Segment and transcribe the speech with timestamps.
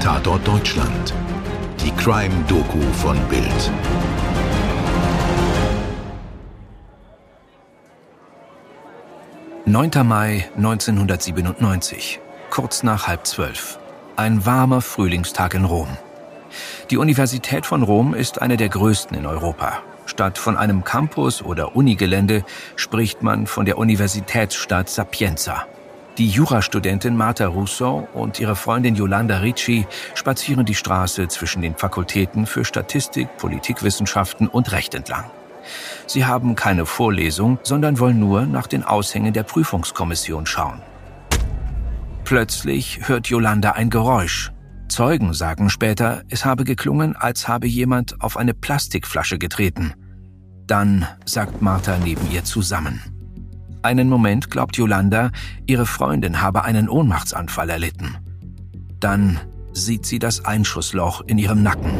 [0.00, 1.12] Tatort Deutschland.
[1.80, 3.72] Die Crime-Doku von Bild.
[9.66, 13.80] Neunter Mai 1997, kurz nach halb zwölf.
[14.14, 15.88] Ein warmer Frühlingstag in Rom.
[16.90, 19.82] Die Universität von Rom ist eine der größten in Europa.
[20.06, 22.44] Statt von einem Campus oder Unigelände
[22.76, 25.66] spricht man von der Universitätsstadt Sapienza.
[26.18, 32.44] Die Jurastudentin Marta Russo und ihre Freundin Yolanda Ricci spazieren die Straße zwischen den Fakultäten
[32.46, 35.30] für Statistik, Politikwissenschaften und Recht entlang.
[36.08, 40.82] Sie haben keine Vorlesung, sondern wollen nur nach den Aushängen der Prüfungskommission schauen.
[42.24, 44.50] Plötzlich hört Yolanda ein Geräusch.
[44.88, 49.94] Zeugen sagen später, es habe geklungen, als habe jemand auf eine Plastikflasche getreten.
[50.66, 53.17] Dann sagt Martha neben ihr zusammen.
[53.82, 55.30] Einen Moment glaubt Yolanda,
[55.66, 58.16] ihre Freundin habe einen Ohnmachtsanfall erlitten.
[58.98, 59.40] Dann
[59.72, 61.92] sieht sie das Einschussloch in ihrem Nacken.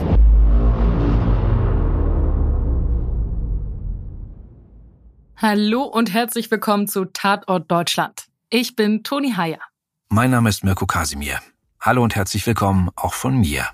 [5.36, 8.24] Hallo und herzlich willkommen zu Tatort Deutschland.
[8.50, 9.60] Ich bin Toni Heyer.
[10.08, 11.38] Mein Name ist Mirko Kasimir.
[11.80, 13.66] Hallo und herzlich willkommen auch von mir.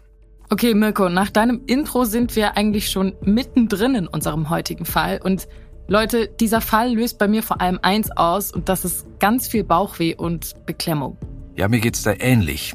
[0.51, 5.49] Okay, Mirko, nach deinem Intro sind wir eigentlich schon mittendrin in unserem heutigen Fall und
[5.87, 9.65] Leute, dieser Fall löst bei mir vor allem eins aus und das ist ganz viel
[9.65, 11.19] Bauchweh und Beklemmung.
[11.57, 12.75] Ja, mir geht's da ähnlich.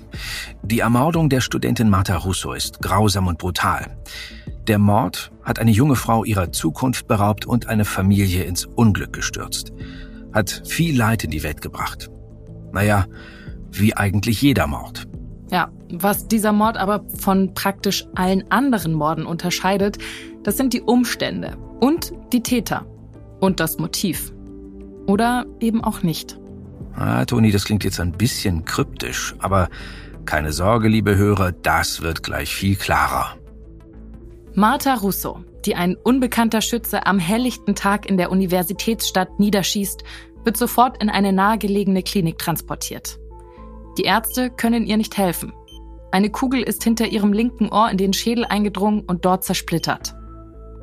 [0.62, 3.98] Die Ermordung der Studentin Marta Russo ist grausam und brutal.
[4.68, 9.74] Der Mord hat eine junge Frau ihrer Zukunft beraubt und eine Familie ins Unglück gestürzt.
[10.32, 12.10] Hat viel Leid in die Welt gebracht.
[12.72, 13.08] Naja,
[13.72, 15.08] wie eigentlich jeder Mord.
[15.52, 19.98] Ja, was dieser Mord aber von praktisch allen anderen Morden unterscheidet,
[20.44, 22.86] das sind die Umstände und die Täter
[23.40, 24.34] und das Motiv.
[25.08, 26.40] Oder eben auch nicht.
[26.96, 29.70] Ah, Toni, das klingt jetzt ein bisschen kryptisch, aber
[30.26, 33.36] keine Sorge, liebe Hörer, das wird gleich viel klarer.
[34.54, 40.04] Martha Russo, die ein unbekannter Schütze am helllichten Tag in der Universitätsstadt niederschießt,
[40.44, 43.20] wird sofort in eine nahegelegene Klinik transportiert.
[43.98, 45.54] Die Ärzte können ihr nicht helfen.
[46.12, 50.16] Eine Kugel ist hinter ihrem linken Ohr in den Schädel eingedrungen und dort zersplittert.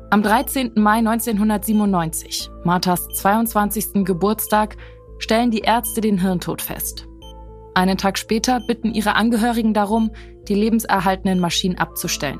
[0.09, 0.71] Am 13.
[0.75, 4.05] Mai 1997, Marthas 22.
[4.05, 4.77] Geburtstag,
[5.19, 7.09] stellen die Ärzte den Hirntod fest.
[7.73, 10.11] Einen Tag später bitten ihre Angehörigen darum,
[10.47, 12.39] die lebenserhaltenden Maschinen abzustellen.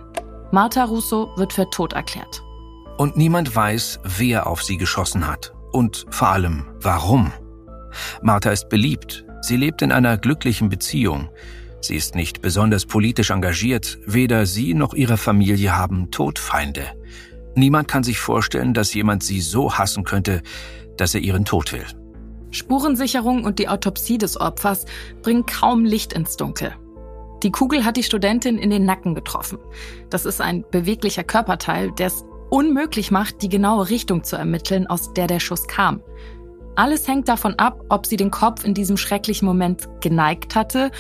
[0.54, 2.42] Martha Russo wird für tot erklärt.
[2.98, 5.54] Und niemand weiß, wer auf sie geschossen hat.
[5.74, 7.34] Und vor allem, warum.
[8.22, 9.26] Martha ist beliebt.
[9.42, 11.28] Sie lebt in einer glücklichen Beziehung.
[11.82, 13.98] Sie ist nicht besonders politisch engagiert.
[14.06, 16.97] Weder sie noch ihre Familie haben Todfeinde.
[17.58, 20.44] Niemand kann sich vorstellen, dass jemand sie so hassen könnte,
[20.96, 21.86] dass er ihren Tod will.
[22.52, 24.86] Spurensicherung und die Autopsie des Opfers
[25.24, 26.76] bringen kaum Licht ins Dunkel.
[27.42, 29.58] Die Kugel hat die Studentin in den Nacken getroffen.
[30.12, 35.14] Das ist ein beweglicher Körperteil, der es unmöglich macht, die genaue Richtung zu ermitteln, aus
[35.14, 36.04] der der Schuss kam.
[36.76, 40.92] Alles hängt davon ab, ob sie den Kopf in diesem schrecklichen Moment geneigt hatte,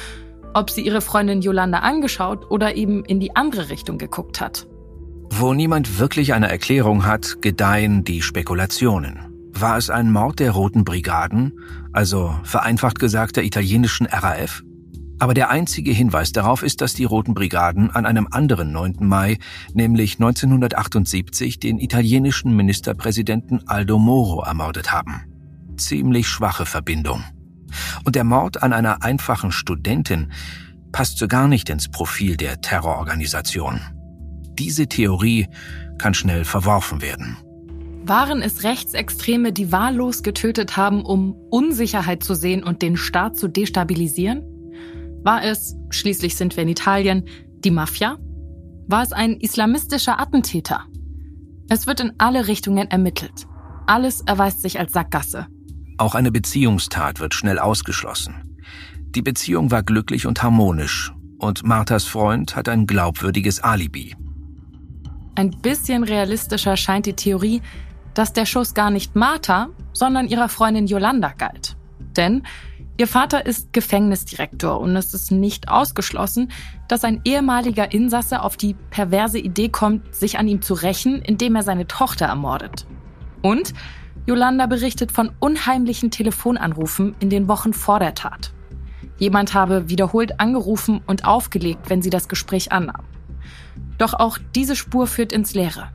[0.55, 4.66] ob sie ihre Freundin Yolanda angeschaut oder eben in die andere Richtung geguckt hat.
[5.29, 9.19] Wo niemand wirklich eine Erklärung hat, gedeihen die Spekulationen.
[9.53, 11.53] War es ein Mord der Roten Brigaden,
[11.91, 14.63] also vereinfacht gesagt der italienischen RAF?
[15.19, 18.97] Aber der einzige Hinweis darauf ist, dass die Roten Brigaden an einem anderen 9.
[18.99, 19.39] Mai,
[19.73, 25.23] nämlich 1978, den italienischen Ministerpräsidenten Aldo Moro ermordet haben.
[25.77, 27.23] Ziemlich schwache Verbindung.
[28.05, 30.31] Und der Mord an einer einfachen Studentin
[30.91, 33.81] passt so gar nicht ins Profil der Terrororganisation.
[34.59, 35.47] Diese Theorie
[35.97, 37.37] kann schnell verworfen werden.
[38.03, 43.47] Waren es Rechtsextreme, die wahllos getötet haben, um Unsicherheit zu sehen und den Staat zu
[43.47, 44.43] destabilisieren?
[45.23, 47.25] War es, schließlich sind wir in Italien,
[47.65, 48.17] die Mafia?
[48.87, 50.85] War es ein islamistischer Attentäter?
[51.69, 53.45] Es wird in alle Richtungen ermittelt.
[53.87, 55.47] Alles erweist sich als Sackgasse.
[55.97, 58.57] Auch eine Beziehungstat wird schnell ausgeschlossen.
[59.09, 64.15] Die Beziehung war glücklich und harmonisch und Marthas Freund hat ein glaubwürdiges Alibi.
[65.37, 67.61] Ein bisschen realistischer scheint die Theorie,
[68.15, 71.77] dass der Schuss gar nicht Martha, sondern ihrer Freundin Yolanda galt.
[72.15, 72.41] Denn
[72.97, 76.51] ihr Vater ist Gefängnisdirektor und es ist nicht ausgeschlossen,
[76.87, 81.55] dass ein ehemaliger Insasse auf die perverse Idee kommt, sich an ihm zu rächen, indem
[81.55, 82.87] er seine Tochter ermordet.
[83.43, 83.75] Und
[84.25, 88.53] Yolanda berichtet von unheimlichen Telefonanrufen in den Wochen vor der Tat.
[89.19, 93.05] Jemand habe wiederholt angerufen und aufgelegt, wenn sie das Gespräch annahm.
[93.97, 95.89] Doch auch diese Spur führt ins Leere.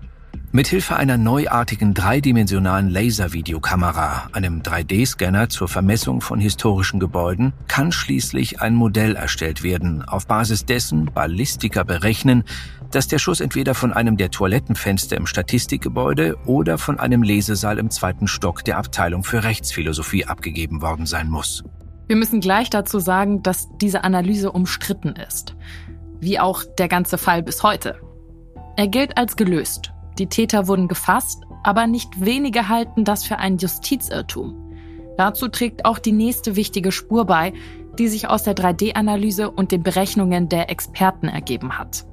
[0.54, 8.74] Mithilfe einer neuartigen dreidimensionalen Laservideokamera, einem 3D-Scanner zur Vermessung von historischen Gebäuden, kann schließlich ein
[8.74, 12.44] Modell erstellt werden, auf Basis dessen Ballistiker berechnen,
[12.90, 17.90] dass der Schuss entweder von einem der Toilettenfenster im Statistikgebäude oder von einem Lesesaal im
[17.90, 21.64] zweiten Stock der Abteilung für Rechtsphilosophie abgegeben worden sein muss.
[22.08, 25.56] Wir müssen gleich dazu sagen, dass diese Analyse umstritten ist.
[26.22, 27.96] Wie auch der ganze Fall bis heute.
[28.76, 29.92] Er gilt als gelöst.
[30.20, 34.54] Die Täter wurden gefasst, aber nicht wenige halten das für ein Justizirrtum.
[35.18, 37.52] Dazu trägt auch die nächste wichtige Spur bei,
[37.98, 42.06] die sich aus der 3D-Analyse und den Berechnungen der Experten ergeben hat.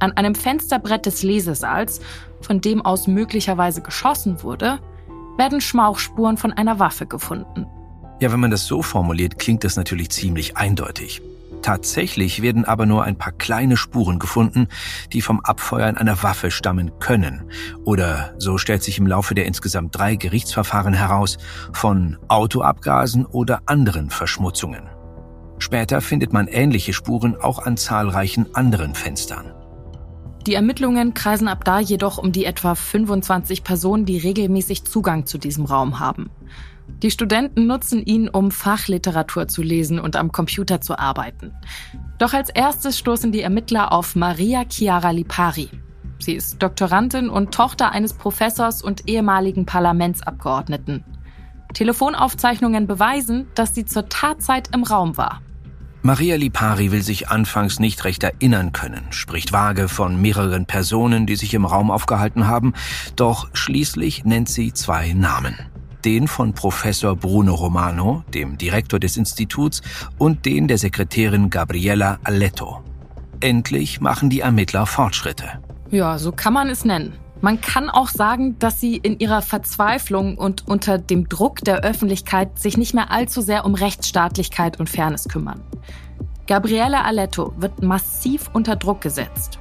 [0.00, 2.00] An einem Fensterbrett des Lesesaals,
[2.40, 4.80] von dem aus möglicherweise geschossen wurde,
[5.38, 7.66] werden Schmauchspuren von einer Waffe gefunden.
[8.18, 11.22] Ja, wenn man das so formuliert, klingt das natürlich ziemlich eindeutig.
[11.66, 14.68] Tatsächlich werden aber nur ein paar kleine Spuren gefunden,
[15.12, 17.50] die vom Abfeuern einer Waffe stammen können.
[17.84, 21.38] Oder, so stellt sich im Laufe der insgesamt drei Gerichtsverfahren heraus,
[21.72, 24.84] von Autoabgasen oder anderen Verschmutzungen.
[25.58, 29.52] Später findet man ähnliche Spuren auch an zahlreichen anderen Fenstern.
[30.46, 35.36] Die Ermittlungen kreisen ab da jedoch um die etwa 25 Personen, die regelmäßig Zugang zu
[35.36, 36.30] diesem Raum haben.
[37.02, 41.52] Die Studenten nutzen ihn, um Fachliteratur zu lesen und am Computer zu arbeiten.
[42.18, 45.68] Doch als erstes stoßen die Ermittler auf Maria Chiara Lipari.
[46.18, 51.04] Sie ist Doktorandin und Tochter eines Professors und ehemaligen Parlamentsabgeordneten.
[51.74, 55.42] Telefonaufzeichnungen beweisen, dass sie zur Tatzeit im Raum war.
[56.00, 61.36] Maria Lipari will sich anfangs nicht recht erinnern können, spricht vage von mehreren Personen, die
[61.36, 62.74] sich im Raum aufgehalten haben,
[63.16, 65.56] doch schließlich nennt sie zwei Namen.
[66.06, 69.82] Den von Professor Bruno Romano, dem Direktor des Instituts,
[70.18, 72.84] und den der Sekretärin Gabriella Aletto.
[73.40, 75.60] Endlich machen die Ermittler Fortschritte.
[75.90, 77.14] Ja, so kann man es nennen.
[77.40, 82.56] Man kann auch sagen, dass sie in ihrer Verzweiflung und unter dem Druck der Öffentlichkeit
[82.56, 85.60] sich nicht mehr allzu sehr um Rechtsstaatlichkeit und Fairness kümmern.
[86.46, 89.58] Gabriele Aletto wird massiv unter Druck gesetzt.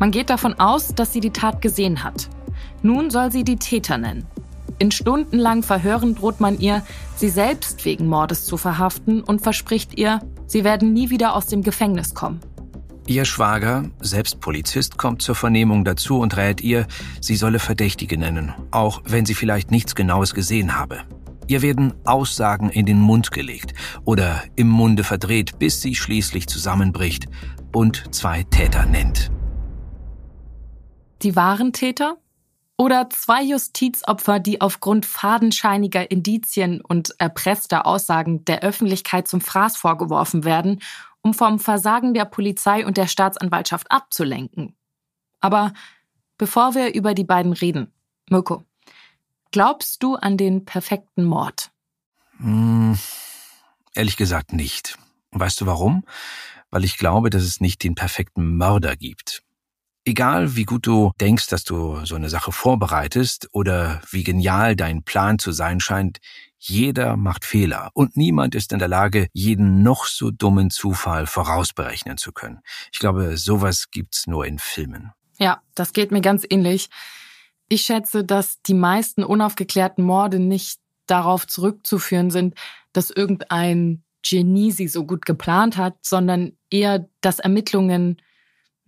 [0.00, 2.28] Man geht davon aus, dass sie die Tat gesehen hat.
[2.82, 4.26] Nun soll sie die Täter nennen.
[4.80, 6.82] In stundenlangen Verhören droht man ihr,
[7.14, 11.62] sie selbst wegen Mordes zu verhaften und verspricht ihr, sie werden nie wieder aus dem
[11.62, 12.40] Gefängnis kommen.
[13.06, 16.86] Ihr Schwager, selbst Polizist, kommt zur Vernehmung dazu und rät ihr,
[17.20, 21.02] sie solle Verdächtige nennen, auch wenn sie vielleicht nichts Genaues gesehen habe.
[21.46, 23.74] Ihr werden Aussagen in den Mund gelegt
[24.06, 27.26] oder im Munde verdreht, bis sie schließlich zusammenbricht
[27.74, 29.30] und zwei Täter nennt.
[31.20, 32.16] Die wahren Täter?
[32.80, 40.44] Oder zwei Justizopfer, die aufgrund fadenscheiniger Indizien und erpresster Aussagen der Öffentlichkeit zum Fraß vorgeworfen
[40.44, 40.80] werden
[41.22, 44.74] um vom Versagen der Polizei und der Staatsanwaltschaft abzulenken.
[45.40, 45.72] Aber
[46.38, 47.92] bevor wir über die beiden reden,
[48.28, 48.64] Mirko,
[49.50, 51.70] glaubst du an den perfekten Mord?
[52.38, 52.98] Hm,
[53.94, 54.98] ehrlich gesagt nicht.
[55.32, 56.04] Weißt du warum?
[56.70, 59.42] Weil ich glaube, dass es nicht den perfekten Mörder gibt.
[60.04, 65.02] Egal wie gut du denkst, dass du so eine Sache vorbereitest oder wie genial dein
[65.02, 66.18] Plan zu sein scheint,
[66.58, 72.16] jeder macht Fehler und niemand ist in der Lage, jeden noch so dummen Zufall vorausberechnen
[72.16, 72.60] zu können.
[72.92, 75.12] Ich glaube, sowas gibt's nur in Filmen.
[75.38, 76.90] Ja, das geht mir ganz ähnlich.
[77.68, 82.54] Ich schätze, dass die meisten unaufgeklärten Morde nicht darauf zurückzuführen sind,
[82.92, 88.20] dass irgendein Genie sie so gut geplant hat, sondern eher, dass Ermittlungen,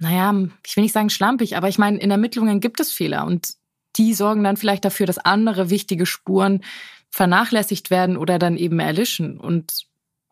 [0.03, 0.35] naja,
[0.67, 3.51] ich will nicht sagen schlampig, aber ich meine, in Ermittlungen gibt es Fehler und
[3.97, 6.63] die sorgen dann vielleicht dafür, dass andere wichtige Spuren
[7.11, 9.87] vernachlässigt werden oder dann eben erlischen und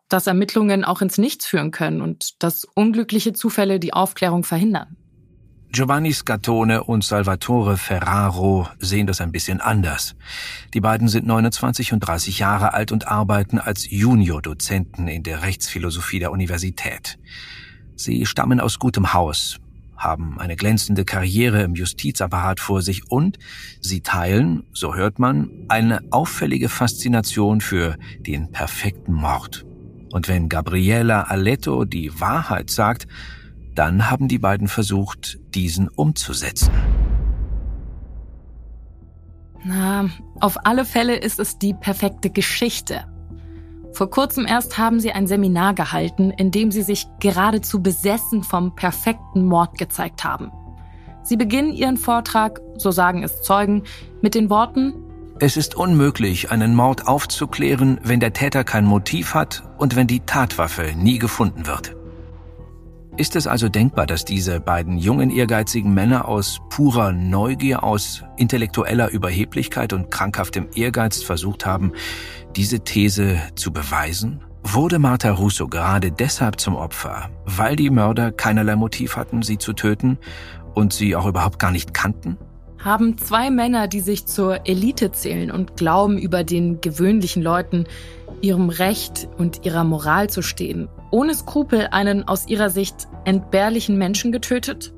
[0.09, 4.97] dass Ermittlungen auch ins Nichts führen können und dass unglückliche Zufälle die Aufklärung verhindern.
[5.71, 10.15] Giovanni Scatone und Salvatore Ferraro sehen das ein bisschen anders.
[10.73, 16.19] Die beiden sind 29 und 30 Jahre alt und arbeiten als Juniordozenten in der Rechtsphilosophie
[16.19, 17.17] der Universität.
[17.95, 19.60] Sie stammen aus gutem Haus,
[20.03, 23.37] haben eine glänzende Karriere im Justizapparat vor sich und
[23.79, 29.65] sie teilen, so hört man, eine auffällige Faszination für den perfekten Mord.
[30.11, 33.07] Und wenn Gabriela Aletto die Wahrheit sagt,
[33.75, 36.71] dann haben die beiden versucht, diesen umzusetzen.
[39.63, 43.05] Na, auf alle Fälle ist es die perfekte Geschichte.
[43.93, 48.75] Vor kurzem erst haben sie ein Seminar gehalten, in dem sie sich geradezu besessen vom
[48.75, 50.51] perfekten Mord gezeigt haben.
[51.23, 53.83] Sie beginnen ihren Vortrag, so sagen es Zeugen,
[54.21, 54.93] mit den Worten
[55.39, 60.21] Es ist unmöglich, einen Mord aufzuklären, wenn der Täter kein Motiv hat und wenn die
[60.21, 61.95] Tatwaffe nie gefunden wird.
[63.17, 69.09] Ist es also denkbar, dass diese beiden jungen, ehrgeizigen Männer aus purer Neugier, aus intellektueller
[69.09, 71.91] Überheblichkeit und krankhaftem Ehrgeiz versucht haben,
[72.55, 74.41] diese These zu beweisen?
[74.63, 79.73] Wurde Martha Russo gerade deshalb zum Opfer, weil die Mörder keinerlei Motiv hatten, sie zu
[79.73, 80.17] töten
[80.73, 82.37] und sie auch überhaupt gar nicht kannten?
[82.79, 87.85] Haben zwei Männer, die sich zur Elite zählen und glauben, über den gewöhnlichen Leuten
[88.41, 94.31] ihrem Recht und ihrer Moral zu stehen, ohne Skrupel einen aus ihrer Sicht entbehrlichen Menschen
[94.31, 94.93] getötet?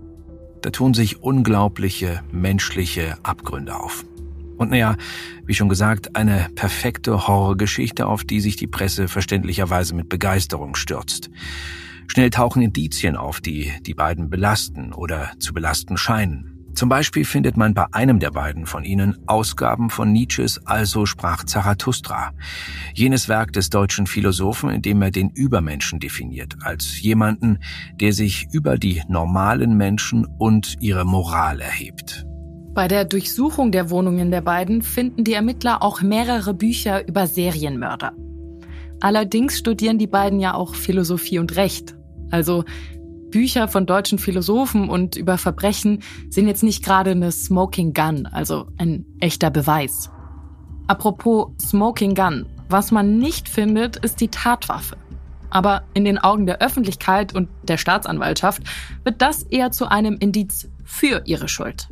[0.62, 4.05] Da tun sich unglaubliche menschliche Abgründe auf.
[4.58, 4.96] Und naja,
[5.46, 11.29] wie schon gesagt, eine perfekte Horrorgeschichte, auf die sich die Presse verständlicherweise mit Begeisterung stürzt.
[12.08, 16.52] Schnell tauchen Indizien auf, die die beiden belasten oder zu belasten scheinen.
[16.75, 21.44] Zum Beispiel findet man bei einem der beiden von ihnen Ausgaben von Nietzsches Also sprach
[21.44, 22.32] Zarathustra,
[22.96, 27.60] jenes Werk des deutschen Philosophen, in dem er den Übermenschen definiert, als jemanden,
[28.01, 32.25] der sich über die normalen Menschen und ihre Moral erhebt.
[32.74, 38.13] Bei der Durchsuchung der Wohnungen der beiden finden die Ermittler auch mehrere Bücher über Serienmörder.
[39.00, 41.96] Allerdings studieren die beiden ja auch Philosophie und Recht.
[42.32, 42.63] Also
[43.33, 48.67] Bücher von deutschen Philosophen und über Verbrechen sind jetzt nicht gerade eine Smoking Gun, also
[48.77, 50.11] ein echter Beweis.
[50.85, 54.97] Apropos Smoking Gun, was man nicht findet, ist die Tatwaffe.
[55.49, 58.61] Aber in den Augen der Öffentlichkeit und der Staatsanwaltschaft
[59.03, 61.89] wird das eher zu einem Indiz für ihre Schuld.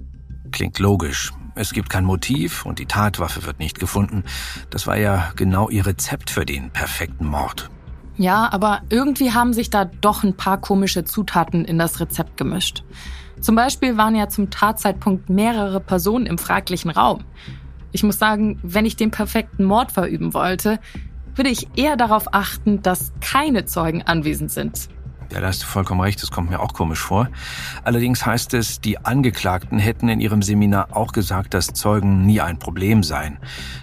[0.52, 1.34] Klingt logisch.
[1.56, 4.26] Es gibt kein Motiv und die Tatwaffe wird nicht gefunden.
[4.70, 7.72] Das war ja genau ihr Rezept für den perfekten Mord.
[8.22, 12.84] Ja, aber irgendwie haben sich da doch ein paar komische Zutaten in das Rezept gemischt.
[13.40, 17.24] Zum Beispiel waren ja zum Tatzeitpunkt mehrere Personen im fraglichen Raum.
[17.92, 20.80] Ich muss sagen, wenn ich den perfekten Mord verüben wollte,
[21.34, 24.90] würde ich eher darauf achten, dass keine Zeugen anwesend sind.
[25.32, 27.28] Ja, da hast du vollkommen recht, das kommt mir auch komisch vor.
[27.84, 32.60] Allerdings heißt es, die Angeklagten hätten in ihrem Seminar auch gesagt, dass Zeugen nie ein
[32.60, 33.40] Problem seien,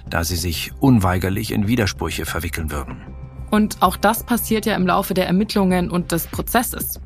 [0.08, 3.17] da sie sich unweigerlich in Widersprüche verwickeln würden.
[3.50, 7.00] Und auch das passiert ja im Laufe der Ermittlungen und des Prozesses.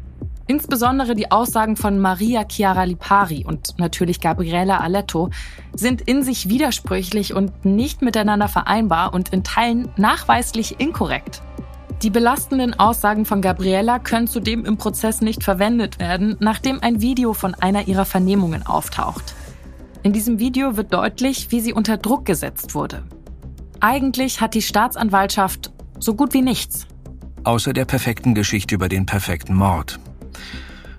[0.49, 5.31] Insbesondere die Aussagen von Maria Chiara Lipari und natürlich Gabriela Aletto
[5.75, 11.43] sind in sich widersprüchlich und nicht miteinander vereinbar und in Teilen nachweislich inkorrekt.
[12.03, 17.33] Die belastenden Aussagen von Gabriella können zudem im Prozess nicht verwendet werden, nachdem ein Video
[17.33, 19.35] von einer ihrer Vernehmungen auftaucht.
[20.03, 23.05] In diesem Video wird deutlich, wie sie unter Druck gesetzt wurde.
[23.79, 25.71] Eigentlich hat die Staatsanwaltschaft
[26.03, 26.87] so gut wie nichts.
[27.45, 30.01] Außer der perfekten Geschichte über den perfekten Mord.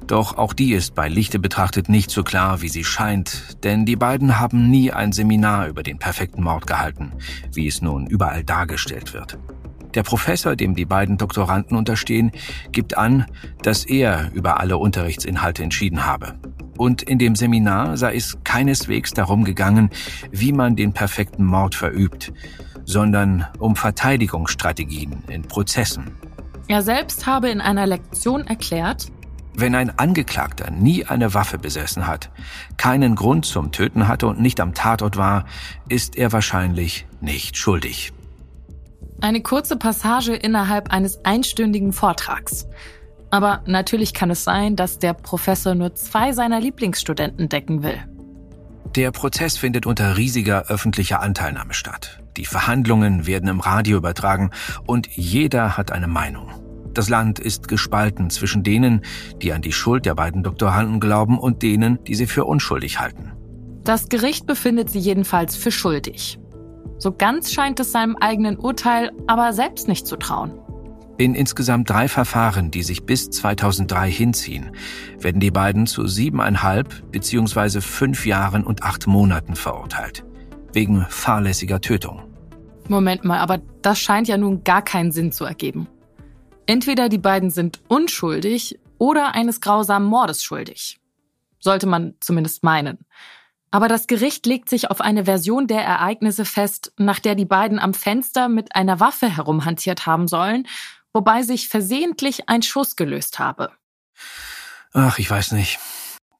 [0.07, 3.95] Doch auch die ist bei Lichte betrachtet nicht so klar, wie sie scheint, denn die
[3.95, 7.13] beiden haben nie ein Seminar über den perfekten Mord gehalten,
[7.53, 9.37] wie es nun überall dargestellt wird.
[9.93, 12.31] Der Professor, dem die beiden Doktoranden unterstehen,
[12.71, 13.25] gibt an,
[13.61, 16.33] dass er über alle Unterrichtsinhalte entschieden habe.
[16.77, 19.91] Und in dem Seminar sei es keineswegs darum gegangen,
[20.31, 22.33] wie man den perfekten Mord verübt,
[22.85, 26.11] sondern um Verteidigungsstrategien in Prozessen.
[26.67, 29.07] Er selbst habe in einer Lektion erklärt,
[29.55, 32.31] wenn ein Angeklagter nie eine Waffe besessen hat,
[32.77, 35.45] keinen Grund zum Töten hatte und nicht am Tatort war,
[35.89, 38.13] ist er wahrscheinlich nicht schuldig.
[39.21, 42.67] Eine kurze Passage innerhalb eines einstündigen Vortrags.
[43.29, 47.97] Aber natürlich kann es sein, dass der Professor nur zwei seiner Lieblingsstudenten decken will.
[48.95, 52.19] Der Prozess findet unter riesiger öffentlicher Anteilnahme statt.
[52.37, 54.51] Die Verhandlungen werden im Radio übertragen
[54.85, 56.51] und jeder hat eine Meinung.
[56.93, 59.01] Das Land ist gespalten zwischen denen,
[59.41, 63.31] die an die Schuld der beiden Doktoranden glauben und denen, die sie für unschuldig halten.
[63.83, 66.39] Das Gericht befindet sie jedenfalls für schuldig.
[66.99, 70.51] So ganz scheint es seinem eigenen Urteil aber selbst nicht zu trauen.
[71.17, 74.75] In insgesamt drei Verfahren, die sich bis 2003 hinziehen,
[75.19, 77.81] werden die beiden zu siebeneinhalb bzw.
[77.81, 80.25] fünf Jahren und acht Monaten verurteilt.
[80.71, 82.23] Wegen fahrlässiger Tötung.
[82.87, 85.87] Moment mal, aber das scheint ja nun gar keinen Sinn zu ergeben.
[86.65, 90.99] Entweder die beiden sind unschuldig oder eines grausamen Mordes schuldig.
[91.59, 93.05] Sollte man zumindest meinen.
[93.69, 97.79] Aber das Gericht legt sich auf eine Version der Ereignisse fest, nach der die beiden
[97.79, 100.65] am Fenster mit einer Waffe herumhantiert haben sollen
[101.13, 103.71] wobei sich versehentlich ein Schuss gelöst habe.
[104.93, 105.79] Ach, ich weiß nicht.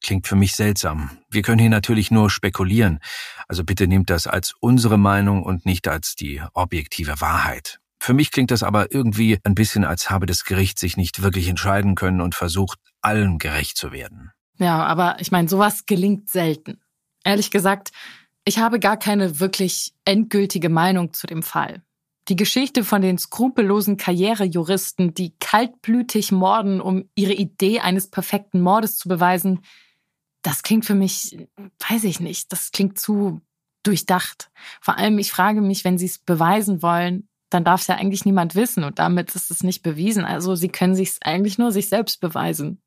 [0.01, 1.18] Klingt für mich seltsam.
[1.30, 3.00] Wir können hier natürlich nur spekulieren.
[3.48, 7.80] Also bitte nehmt das als unsere Meinung und nicht als die objektive Wahrheit.
[8.00, 11.48] Für mich klingt das aber irgendwie ein bisschen, als habe das Gericht sich nicht wirklich
[11.48, 14.32] entscheiden können und versucht, allen gerecht zu werden.
[14.58, 16.82] Ja, aber ich meine, sowas gelingt selten.
[17.24, 17.92] Ehrlich gesagt,
[18.44, 21.82] ich habe gar keine wirklich endgültige Meinung zu dem Fall.
[22.30, 28.98] Die Geschichte von den skrupellosen Karrierejuristen, die kaltblütig morden, um ihre Idee eines perfekten Mordes
[28.98, 29.60] zu beweisen,
[30.42, 31.38] das klingt für mich,
[31.89, 33.42] weiß ich nicht, das klingt zu
[33.84, 34.51] durchdacht.
[34.82, 38.25] Vor allem, ich frage mich, wenn sie es beweisen wollen, dann darf es ja eigentlich
[38.25, 40.25] niemand wissen und damit ist es nicht bewiesen.
[40.25, 42.83] Also sie können sich eigentlich nur sich selbst beweisen.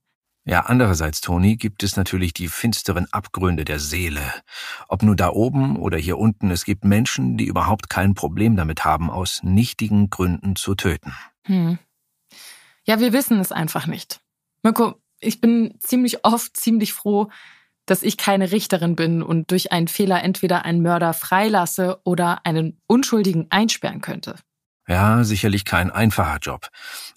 [0.48, 4.22] Ja, andererseits, Toni, gibt es natürlich die finsteren Abgründe der Seele.
[4.86, 8.84] Ob nur da oben oder hier unten, es gibt Menschen, die überhaupt kein Problem damit
[8.84, 11.12] haben, aus nichtigen Gründen zu töten.
[11.46, 11.78] Hm.
[12.84, 14.20] Ja, wir wissen es einfach nicht.
[14.62, 17.28] Mirko, ich bin ziemlich oft ziemlich froh,
[17.84, 22.80] dass ich keine Richterin bin und durch einen Fehler entweder einen Mörder freilasse oder einen
[22.86, 24.36] Unschuldigen einsperren könnte.
[24.88, 26.68] Ja, sicherlich kein einfacher Job.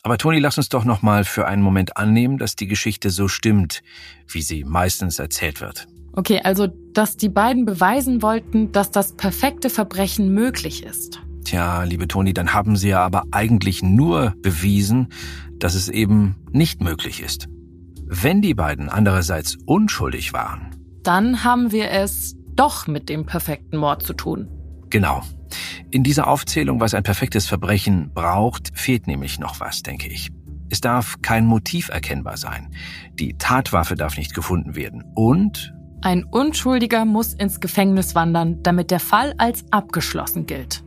[0.01, 3.27] Aber Toni, lass uns doch noch mal für einen Moment annehmen, dass die Geschichte so
[3.27, 3.83] stimmt,
[4.27, 5.87] wie sie meistens erzählt wird.
[6.13, 11.21] Okay, also, dass die beiden beweisen wollten, dass das perfekte Verbrechen möglich ist.
[11.45, 15.09] Tja, liebe Toni, dann haben sie ja aber eigentlich nur bewiesen,
[15.59, 17.47] dass es eben nicht möglich ist.
[18.05, 24.03] Wenn die beiden andererseits unschuldig waren, dann haben wir es doch mit dem perfekten Mord
[24.03, 24.47] zu tun.
[24.89, 25.23] Genau.
[25.91, 30.29] In dieser Aufzählung, was ein perfektes Verbrechen braucht, fehlt nämlich noch was, denke ich.
[30.69, 32.71] Es darf kein Motiv erkennbar sein.
[33.13, 35.03] Die Tatwaffe darf nicht gefunden werden.
[35.15, 40.83] Und ein Unschuldiger muss ins Gefängnis wandern, damit der Fall als abgeschlossen gilt.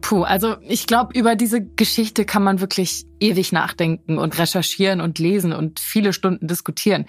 [0.00, 5.18] Puh, also ich glaube, über diese Geschichte kann man wirklich ewig nachdenken und recherchieren und
[5.18, 7.06] lesen und viele Stunden diskutieren.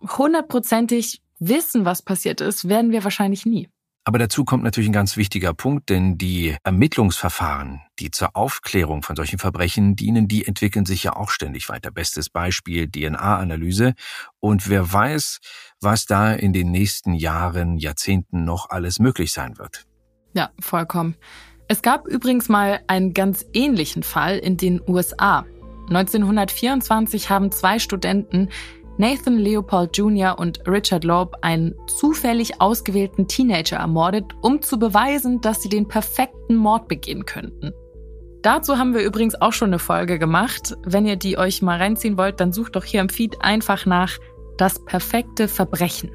[0.00, 3.68] Hundertprozentig wissen, was passiert ist, werden wir wahrscheinlich nie.
[4.08, 9.16] Aber dazu kommt natürlich ein ganz wichtiger Punkt, denn die Ermittlungsverfahren, die zur Aufklärung von
[9.16, 11.90] solchen Verbrechen dienen, die entwickeln sich ja auch ständig weiter.
[11.90, 13.94] Bestes Beispiel DNA-Analyse.
[14.38, 15.40] Und wer weiß,
[15.80, 19.86] was da in den nächsten Jahren, Jahrzehnten noch alles möglich sein wird.
[20.34, 21.16] Ja, vollkommen.
[21.66, 25.44] Es gab übrigens mal einen ganz ähnlichen Fall in den USA.
[25.88, 28.50] 1924 haben zwei Studenten
[28.98, 30.38] Nathan Leopold Jr.
[30.38, 36.56] und Richard Loeb einen zufällig ausgewählten Teenager ermordet, um zu beweisen, dass sie den perfekten
[36.56, 37.72] Mord begehen könnten.
[38.42, 40.76] Dazu haben wir übrigens auch schon eine Folge gemacht.
[40.84, 44.18] Wenn ihr die euch mal reinziehen wollt, dann sucht doch hier im Feed einfach nach
[44.56, 46.10] Das perfekte Verbrechen.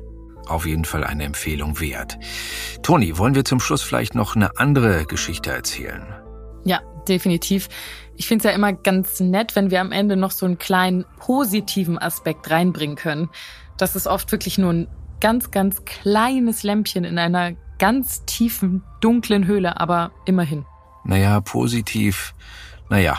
[0.47, 2.17] Auf jeden Fall eine Empfehlung wert.
[2.81, 6.20] Toni, wollen wir zum Schluss vielleicht noch eine andere Geschichte erzählen?
[6.63, 7.69] Ja, definitiv.
[8.15, 11.05] Ich finde es ja immer ganz nett, wenn wir am Ende noch so einen kleinen
[11.19, 13.29] positiven Aspekt reinbringen können.
[13.77, 14.87] Das ist oft wirklich nur ein
[15.19, 20.65] ganz, ganz kleines Lämpchen in einer ganz tiefen, dunklen Höhle, aber immerhin.
[21.03, 22.35] Naja, positiv.
[22.89, 23.17] Naja,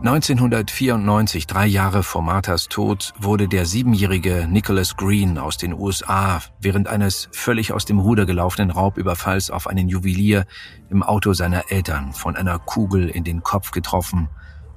[0.00, 6.86] 1994, drei Jahre vor Marthas Tod, wurde der siebenjährige Nicholas Green aus den USA während
[6.86, 10.44] eines völlig aus dem Ruder gelaufenen Raubüberfalls auf einen Juwelier
[10.90, 14.28] im Auto seiner Eltern von einer Kugel in den Kopf getroffen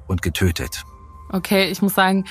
[0.08, 0.86] und getötet.
[1.32, 2.24] Okay, ich muss sagen,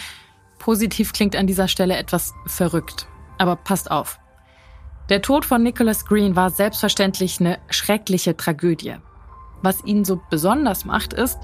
[0.58, 3.06] positiv klingt an dieser Stelle etwas verrückt.
[3.36, 4.18] Aber passt auf.
[5.10, 8.96] Der Tod von Nicholas Green war selbstverständlich eine schreckliche Tragödie.
[9.62, 11.38] Was ihn so besonders macht, ist,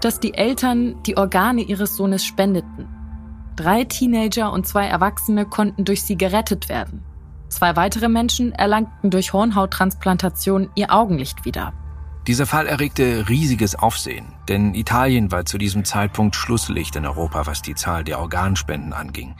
[0.00, 2.88] dass die Eltern die Organe ihres Sohnes spendeten.
[3.56, 7.02] Drei Teenager und zwei Erwachsene konnten durch sie gerettet werden.
[7.48, 11.72] Zwei weitere Menschen erlangten durch Hornhauttransplantation ihr Augenlicht wieder.
[12.26, 17.62] Dieser Fall erregte riesiges Aufsehen, denn Italien war zu diesem Zeitpunkt Schlusslicht in Europa, was
[17.62, 19.36] die Zahl der Organspenden anging.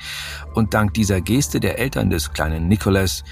[0.55, 3.25] Und dank dieser Geste der Eltern des kleinen Nicholas,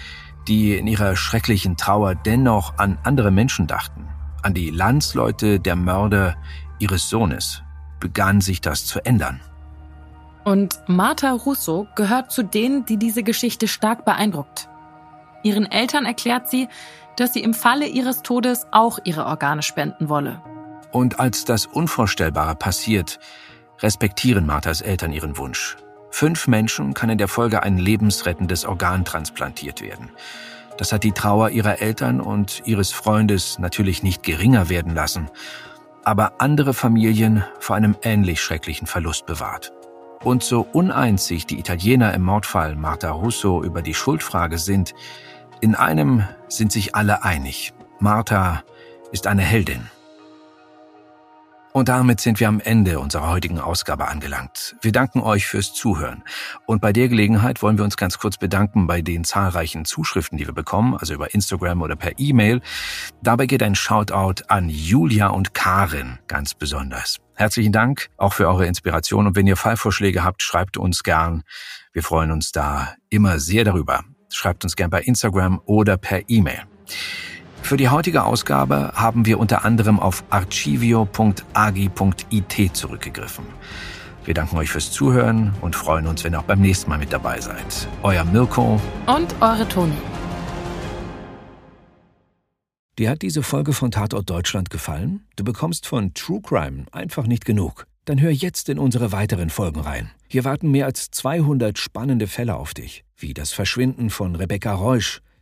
[0.49, 4.09] die in ihrer schrecklichen Trauer dennoch an andere Menschen dachten,
[4.43, 6.35] an die Landsleute der Mörder
[6.79, 7.63] ihres Sohnes,
[8.01, 9.41] begann sich das zu ändern.
[10.45, 14.69] Und Marta Russo gehört zu denen, die diese Geschichte stark beeindruckt.
[15.43, 16.69] Ihren Eltern erklärt sie,
[17.17, 20.43] dass sie im Falle ihres Todes auch ihre Organe spenden wolle.
[20.93, 23.19] Und als das Unvorstellbare passiert,
[23.81, 25.77] respektieren Marthas Eltern ihren Wunsch.
[26.11, 30.11] Fünf Menschen kann in der Folge ein lebensrettendes Organ transplantiert werden.
[30.79, 35.29] Das hat die Trauer ihrer Eltern und ihres Freundes natürlich nicht geringer werden lassen,
[36.05, 39.73] aber andere Familien vor einem ähnlich schrecklichen Verlust bewahrt.
[40.23, 44.95] Und so uneins sich die Italiener im Mordfall Marta Russo über die Schuldfrage sind,
[45.61, 47.75] in einem sind sich alle einig.
[48.01, 48.63] Martha
[49.13, 49.91] ist eine Heldin.
[51.77, 54.77] Und damit sind wir am Ende unserer heutigen Ausgabe angelangt.
[54.81, 56.23] Wir danken euch fürs Zuhören.
[56.67, 60.47] Und bei der Gelegenheit wollen wir uns ganz kurz bedanken bei den zahlreichen Zuschriften, die
[60.47, 62.61] wir bekommen, also über Instagram oder per E-Mail.
[63.25, 67.19] Dabei geht ein Shoutout an Julia und Karin ganz besonders.
[67.35, 69.27] Herzlichen Dank auch für eure Inspiration.
[69.27, 71.43] Und wenn ihr Fallvorschläge habt, schreibt uns gern.
[71.93, 74.05] Wir freuen uns da immer sehr darüber.
[74.33, 76.63] Schreibt uns gern bei Instagram oder per E-Mail.
[77.65, 83.47] Für die heutige Ausgabe haben wir unter anderem auf archivio.agi.it zurückgegriffen.
[84.27, 87.11] Wir danken euch fürs Zuhören und freuen uns, wenn ihr auch beim nächsten Mal mit
[87.11, 87.89] dabei seid.
[88.03, 89.97] Euer Mirko und eure Toni.
[92.99, 95.25] Dir hat diese Folge von Tatort Deutschland gefallen?
[95.37, 97.87] Du bekommst von True Crime einfach nicht genug.
[98.05, 100.11] Dann hör jetzt in unsere weiteren Folgen rein.
[100.29, 105.23] Hier warten mehr als 200 spannende Fälle auf dich, wie das Verschwinden von Rebecca Reusch,